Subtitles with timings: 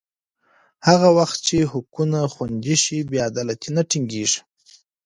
[0.87, 4.39] هغه وخت چې حقونه خوندي شي، بې عدالتي نه ټینګېږي.